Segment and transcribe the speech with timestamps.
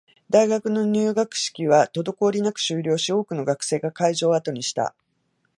[0.31, 4.95] 大学の入学式は滞りなく終了し、多くの学生が会場を後にした